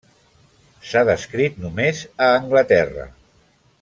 [0.91, 3.07] S'ha descrit només a Anglaterra.